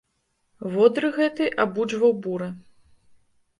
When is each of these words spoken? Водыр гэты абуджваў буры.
Водыр 0.75 1.07
гэты 1.17 1.51
абуджваў 1.67 2.17
буры. 2.25 2.51